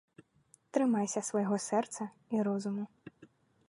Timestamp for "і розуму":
2.35-2.83